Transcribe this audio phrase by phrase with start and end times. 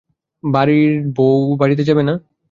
[0.43, 2.15] বাড়ির বউ বাড়িতে যাবে না–?